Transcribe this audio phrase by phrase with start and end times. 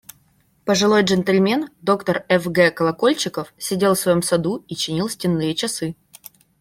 [0.65, 2.43] Пожилой джентльмен, доктор Ф.
[2.55, 2.71] Г.
[2.71, 5.93] Колокольчиков, сидел в своем саду и чинил стенные часы.